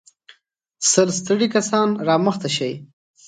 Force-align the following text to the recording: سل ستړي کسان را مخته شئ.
سل 0.91 1.09
ستړي 1.19 1.47
کسان 1.55 1.89
را 2.07 2.15
مخته 2.25 2.49
شئ. 2.55 2.73